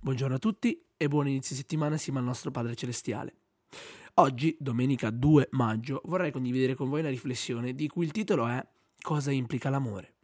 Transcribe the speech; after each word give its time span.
Buongiorno 0.00 0.36
a 0.36 0.38
tutti 0.38 0.84
e 0.96 1.08
buon 1.08 1.26
inizio 1.26 1.56
settimana 1.56 1.94
insieme 1.94 2.18
al 2.18 2.24
nostro 2.24 2.50
Padre 2.50 2.74
Celestiale. 2.76 3.34
Oggi, 4.14 4.54
domenica 4.60 5.10
2 5.10 5.48
maggio, 5.52 6.02
vorrei 6.04 6.30
condividere 6.30 6.74
con 6.74 6.88
voi 6.90 7.00
una 7.00 7.08
riflessione 7.08 7.74
di 7.74 7.88
cui 7.88 8.04
il 8.04 8.12
titolo 8.12 8.46
è 8.46 8.64
Cosa 9.00 9.30
implica 9.30 9.70
l'amore? 9.70 10.14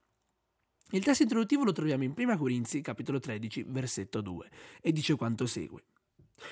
Il 0.90 1.03
testo 1.03 1.22
introduttivo 1.22 1.64
lo 1.64 1.72
troviamo 1.72 2.04
in 2.04 2.12
1 2.16 2.37
Corinzi, 2.37 2.82
capitolo 2.82 3.19
13, 3.19 3.64
versetto 3.69 4.21
2, 4.21 4.50
e 4.82 4.93
dice 4.93 5.16
quanto 5.16 5.46
segue. 5.46 5.84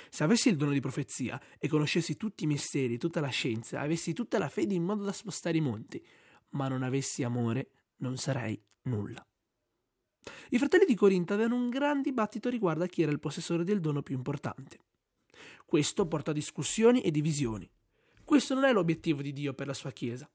Se 0.08 0.24
avessi 0.24 0.48
il 0.48 0.56
dono 0.56 0.72
di 0.72 0.80
profezia 0.80 1.40
e 1.58 1.68
conoscessi 1.68 2.16
tutti 2.16 2.44
i 2.44 2.46
misteri, 2.46 2.96
tutta 2.96 3.20
la 3.20 3.28
scienza, 3.28 3.80
avessi 3.80 4.14
tutta 4.14 4.38
la 4.38 4.48
fede 4.48 4.74
in 4.74 4.82
modo 4.82 5.04
da 5.04 5.12
spostare 5.12 5.58
i 5.58 5.60
monti, 5.60 6.02
ma 6.50 6.68
non 6.68 6.82
avessi 6.82 7.22
amore, 7.22 7.70
non 7.98 8.16
sarei 8.16 8.60
nulla. 8.84 9.24
I 10.52 10.58
fratelli 10.58 10.84
di 10.84 10.96
Corinto 10.96 11.32
avevano 11.32 11.54
un 11.54 11.68
gran 11.68 12.02
dibattito 12.02 12.48
riguardo 12.48 12.82
a 12.82 12.88
chi 12.88 13.02
era 13.02 13.12
il 13.12 13.20
possessore 13.20 13.62
del 13.62 13.80
dono 13.80 14.02
più 14.02 14.16
importante. 14.16 14.78
Questo 15.64 16.06
porta 16.08 16.32
a 16.32 16.34
discussioni 16.34 17.02
e 17.02 17.12
divisioni. 17.12 17.70
Questo 18.24 18.54
non 18.54 18.64
è 18.64 18.72
l'obiettivo 18.72 19.22
di 19.22 19.32
Dio 19.32 19.54
per 19.54 19.68
la 19.68 19.74
sua 19.74 19.92
Chiesa. 19.92 20.28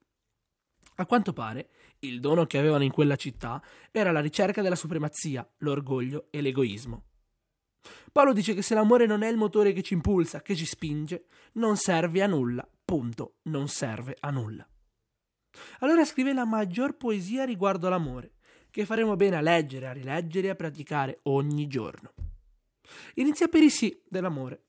A 0.97 1.05
quanto 1.05 1.33
pare, 1.33 1.69
il 1.99 2.21
dono 2.21 2.45
che 2.45 2.57
avevano 2.57 2.85
in 2.85 2.91
quella 2.91 3.17
città 3.17 3.61
era 3.91 4.13
la 4.13 4.21
ricerca 4.21 4.61
della 4.61 4.75
supremazia, 4.75 5.45
l'orgoglio 5.57 6.27
e 6.29 6.39
l'egoismo. 6.39 7.03
Paolo 8.13 8.31
dice 8.31 8.53
che 8.53 8.61
se 8.61 8.73
l'amore 8.73 9.05
non 9.05 9.21
è 9.21 9.27
il 9.27 9.35
motore 9.35 9.73
che 9.73 9.83
ci 9.83 9.93
impulsa, 9.93 10.41
che 10.41 10.55
ci 10.55 10.65
spinge, 10.65 11.25
non 11.53 11.75
serve 11.75 12.23
a 12.23 12.27
nulla, 12.27 12.65
punto, 12.85 13.35
non 13.43 13.67
serve 13.67 14.15
a 14.21 14.31
nulla. 14.31 14.65
Allora 15.79 16.05
scrive 16.05 16.31
la 16.31 16.45
maggior 16.45 16.95
poesia 16.95 17.43
riguardo 17.43 17.87
all'amore, 17.87 18.35
che 18.75 18.85
faremo 18.85 19.15
bene 19.15 19.37
a 19.37 19.41
leggere, 19.41 19.87
a 19.87 19.93
rileggere 19.93 20.47
e 20.47 20.49
a 20.49 20.55
praticare 20.55 21.19
ogni 21.23 21.65
giorno. 21.65 22.11
Inizia 23.13 23.47
per 23.47 23.63
i 23.63 23.69
sì 23.69 24.03
dell'amore. 24.05 24.65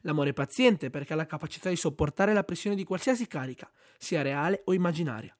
L'amore 0.00 0.32
paziente 0.32 0.90
perché 0.90 1.12
ha 1.12 1.16
la 1.16 1.26
capacità 1.26 1.68
di 1.68 1.76
sopportare 1.76 2.32
la 2.32 2.42
pressione 2.42 2.74
di 2.74 2.82
qualsiasi 2.82 3.28
carica, 3.28 3.70
sia 3.98 4.22
reale 4.22 4.62
o 4.64 4.74
immaginaria. 4.74 5.32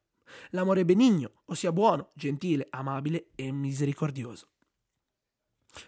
L'amore 0.50 0.84
benigno, 0.84 1.42
ossia 1.46 1.72
buono, 1.72 2.12
gentile, 2.14 2.68
amabile 2.70 3.30
e 3.34 3.50
misericordioso. 3.50 4.50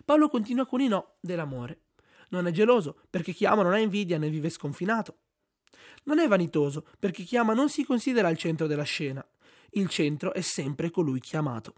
Paolo 0.04 0.28
continua 0.28 0.66
con 0.66 0.80
i 0.80 0.88
no 0.88 1.18
dell'amore. 1.20 1.82
Non 2.30 2.48
è 2.48 2.50
geloso 2.50 3.00
perché 3.08 3.32
chi 3.32 3.46
ama 3.46 3.62
non 3.62 3.74
ha 3.74 3.78
invidia 3.78 4.18
né 4.18 4.28
vive 4.28 4.50
sconfinato. 4.50 5.18
Non 6.02 6.18
è 6.18 6.26
vanitoso 6.26 6.84
perché 6.98 7.22
chi 7.22 7.36
ama 7.36 7.54
non 7.54 7.68
si 7.68 7.84
considera 7.84 8.26
al 8.26 8.36
centro 8.36 8.66
della 8.66 8.82
scena. 8.82 9.24
Il 9.70 9.88
centro 9.88 10.34
è 10.34 10.40
sempre 10.40 10.90
colui 10.90 11.20
chiamato. 11.20 11.74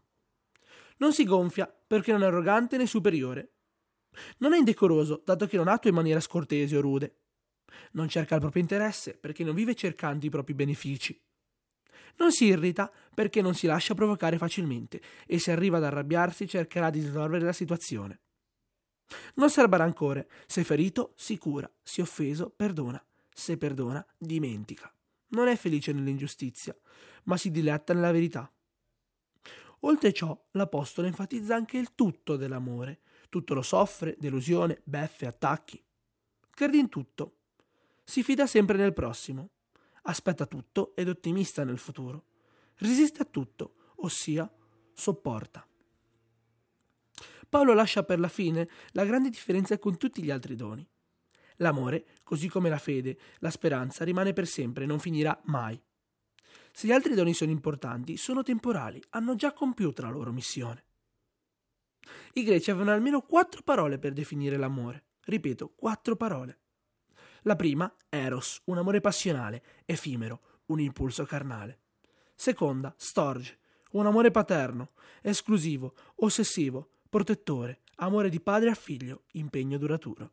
Non 1.01 1.13
si 1.13 1.25
gonfia 1.25 1.67
perché 1.67 2.13
non 2.13 2.23
è 2.23 2.27
arrogante 2.27 2.77
né 2.77 2.87
superiore. 2.87 3.55
Non 4.39 4.53
è 4.53 4.59
indecoroso, 4.59 5.23
dato 5.25 5.47
che 5.47 5.57
non 5.57 5.69
attua 5.69 5.91
in 5.91 5.97
maniera 5.97 6.21
scortese 6.21 6.77
o 6.77 6.81
rude. 6.81 7.17
Non 7.93 8.09
cerca 8.09 8.35
il 8.35 8.41
proprio 8.41 8.63
interesse 8.63 9.17
perché 9.17 9.45
non 9.45 9.55
vive 9.55 9.75
cercando 9.75 10.27
i 10.27 10.31
propri 10.31 10.55
benefici. 10.55 11.19
Non 12.17 12.33
si 12.33 12.47
irrita 12.47 12.93
perché 13.15 13.41
non 13.41 13.55
si 13.55 13.67
lascia 13.67 13.95
provocare 13.95 14.37
facilmente 14.37 15.01
e 15.27 15.39
se 15.39 15.53
arriva 15.53 15.79
ad 15.79 15.85
arrabbiarsi 15.85 16.47
cercherà 16.47 16.91
di 16.91 17.01
risolvere 17.01 17.45
la 17.45 17.53
situazione. 17.53 18.21
Non 19.37 19.51
serba 19.51 19.79
rancore, 19.79 20.29
se 20.47 20.65
ferito 20.65 21.15
si 21.17 21.39
cura, 21.39 21.71
se 21.83 22.03
offeso 22.03 22.51
perdona, 22.51 23.03
se 23.33 23.57
perdona 23.57 24.05
dimentica. 24.19 24.93
Non 25.29 25.49
è 25.49 25.57
felice 25.57 25.93
nell'ingiustizia, 25.93 26.77
ma 27.25 27.37
si 27.37 27.51
diletta 27.51 27.95
nella 27.95 28.13
verità. 28.13 28.53
Oltre 29.81 30.13
ciò, 30.13 30.39
l'Apostolo 30.53 31.07
enfatizza 31.07 31.55
anche 31.55 31.79
il 31.79 31.95
tutto 31.95 32.37
dell'amore. 32.37 33.01
Tutto 33.29 33.55
lo 33.55 33.63
soffre, 33.63 34.17
delusione, 34.19 34.81
beffe, 34.85 35.27
attacchi. 35.27 35.83
Crede 36.51 36.77
in 36.77 36.89
tutto. 36.89 37.37
Si 38.05 38.23
fida 38.23 38.47
sempre 38.47 38.77
nel 38.77 38.93
prossimo. 38.93 39.51
Aspetta 40.03 40.47
tutto 40.47 40.95
ed 40.97 41.09
ottimista 41.09 41.65
nel 41.65 41.79
futuro. 41.79 42.25
Resiste 42.77 43.23
a 43.23 43.27
tutto, 43.27 43.93
ossia 43.97 44.51
sopporta. 44.93 45.67
Paolo 47.49 47.73
lascia 47.75 48.05
per 48.05 48.21
la 48.21 48.29
fine 48.29 48.69
la 48.91 49.05
grande 49.05 49.29
differenza 49.29 49.79
con 49.79 49.97
tutti 49.97 50.23
gli 50.23 50.31
altri 50.31 50.55
doni. 50.55 50.87
L'amore, 51.57 52.07
così 52.23 52.49
come 52.49 52.69
la 52.69 52.79
fede, 52.79 53.19
la 53.39 53.51
speranza, 53.51 54.05
rimane 54.05 54.33
per 54.33 54.47
sempre 54.47 54.85
e 54.85 54.87
non 54.87 54.99
finirà 54.99 55.39
mai. 55.45 55.81
Se 56.73 56.87
gli 56.87 56.93
altri 56.93 57.15
doni 57.15 57.35
sono 57.35 57.51
importanti, 57.51 58.17
sono 58.17 58.43
temporali, 58.43 59.03
hanno 59.11 59.35
già 59.35 59.53
compiuto 59.53 60.03
la 60.03 60.11
loro 60.11 60.33
missione. 60.33 60.85
I 62.35 62.43
greci 62.43 62.71
avevano 62.71 62.93
almeno 62.93 63.21
quattro 63.23 63.63
parole 63.63 63.99
per 63.99 64.13
definire 64.13 64.57
l'amore. 64.57 65.05
Ripeto, 65.25 65.75
quattro 65.77 66.17
parole. 66.17 66.59
La 67.43 67.57
prima, 67.57 67.93
eros, 68.09 68.61
un 68.67 68.79
amore 68.79 69.01
passionale, 69.01 69.63
effimero, 69.85 70.63
un 70.67 70.81
impulso 70.81 71.25
carnale. 71.25 71.81
Seconda, 72.35 72.95
storge, 72.97 73.59
un 73.93 74.07
amore 74.07 74.31
paterno, 74.31 74.93
esclusivo, 75.23 75.95
ossessivo, 76.17 76.91
protettore, 77.09 77.83
amore 77.97 78.29
di 78.29 78.41
padre 78.41 78.71
a 78.71 78.75
figlio, 78.75 79.25
impegno 79.33 79.79
duraturo. 79.79 80.33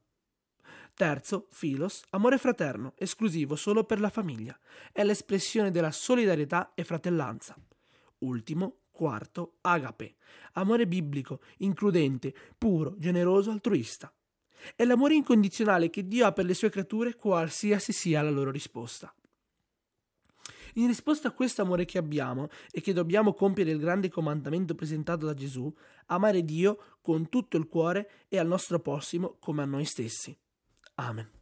Terzo, 0.98 1.46
filos, 1.52 2.04
amore 2.10 2.40
fraterno, 2.40 2.94
esclusivo 2.98 3.56
solo 3.56 3.84
per 3.84 4.00
la 4.00 4.10
famiglia. 4.10 4.58
È 4.92 5.04
l'espressione 5.04 5.70
della 5.70 5.92
solidarietà 5.92 6.72
e 6.74 6.84
fratellanza. 6.84 7.56
Ultimo, 8.22 8.78
quarto, 8.90 9.58
agape, 9.62 10.16
amore 10.54 10.88
biblico, 10.88 11.42
includente, 11.58 12.34
puro, 12.58 12.96
generoso, 12.98 13.52
altruista. 13.52 14.12
È 14.76 14.84
l'amore 14.86 15.14
incondizionale 15.14 15.92
che 15.92 16.08
Dio 16.08 16.26
ha 16.26 16.32
per 16.32 16.46
le 16.46 16.56
sue 16.56 16.72
creature 16.72 17.14
qualsiasi 17.14 17.94
sia 17.94 18.24
la 18.24 18.32
loro 18.32 18.50
risposta. 18.50 19.14
In 20.78 20.88
risposta 20.88 21.28
a 21.28 21.32
questo 21.32 21.62
amore 21.62 21.86
che 21.86 22.00
abbiamo 22.00 22.48
e 22.72 22.82
che 22.82 22.94
dobbiamo 22.94 23.36
compiere 23.36 23.70
il 23.70 23.78
grande 23.78 24.10
comandamento 24.10 24.74
presentato 24.74 25.28
da 25.28 25.36
Gesù, 25.36 25.72
amare 26.08 26.44
Dio 26.44 26.98
con 27.02 27.30
tutto 27.30 27.56
il 27.56 27.68
cuore 27.68 28.26
e 28.28 28.40
al 28.40 28.48
nostro 28.48 28.80
prossimo 28.80 29.38
come 29.40 29.62
a 29.62 29.66
noi 29.66 29.86
stessi. 29.86 30.36
Amen. 31.00 31.37